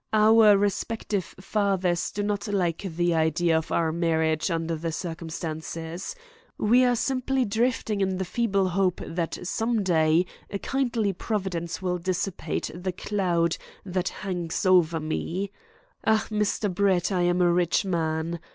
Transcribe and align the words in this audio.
Our 0.13 0.57
respective 0.57 1.35
fathers 1.39 2.11
do 2.11 2.23
not 2.23 2.47
like 2.47 2.79
the 2.81 3.13
idea 3.13 3.55
of 3.55 3.71
our 3.71 3.91
marriage 3.91 4.49
under 4.49 4.75
the 4.75 4.91
circumstances. 4.91 6.15
We 6.57 6.83
are 6.85 6.95
simply 6.95 7.45
drifting 7.45 8.01
in 8.01 8.17
the 8.17 8.25
feeble 8.25 8.69
hope 8.69 8.99
that 9.05 9.37
some 9.45 9.83
day 9.83 10.25
a 10.49 10.57
kindly 10.57 11.13
Providence 11.13 11.83
will 11.83 11.99
dissipate 11.99 12.71
the 12.73 12.93
cloud 12.93 13.57
that 13.85 14.09
hangs 14.09 14.65
over 14.65 14.99
me. 14.99 15.51
Ah, 16.03 16.25
Mr. 16.31 16.73
Brett, 16.73 17.11
I 17.11 17.21
am 17.21 17.39
a 17.39 17.53
rich 17.53 17.85
man. 17.85 18.39